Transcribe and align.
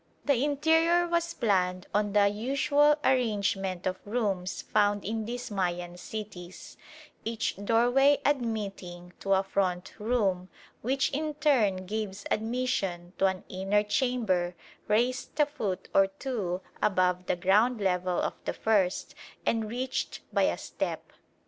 The 0.25 0.43
interior 0.43 1.07
was 1.07 1.35
planned 1.35 1.85
on 1.93 2.13
the 2.13 2.27
usual 2.27 2.95
arrangement 3.03 3.85
of 3.85 3.99
rooms 4.03 4.63
found 4.63 5.05
in 5.05 5.25
these 5.25 5.51
Mayan 5.51 5.95
cities, 5.95 6.75
each 7.23 7.55
doorway 7.63 8.17
admitting 8.25 9.13
to 9.19 9.33
a 9.33 9.43
front 9.43 9.93
room 9.99 10.49
which 10.81 11.11
in 11.11 11.35
turn 11.35 11.85
gives 11.85 12.25
admission 12.31 13.13
to 13.19 13.27
an 13.27 13.43
inner 13.47 13.83
chamber 13.83 14.55
raised 14.87 15.39
a 15.39 15.45
foot 15.45 15.87
or 15.93 16.07
two 16.07 16.61
above 16.81 17.27
the 17.27 17.35
ground 17.35 17.79
level 17.79 18.19
of 18.19 18.33
the 18.45 18.53
first 18.53 19.13
and 19.45 19.69
reached 19.69 20.21
by 20.33 20.45
a 20.45 20.57
step. 20.57 21.13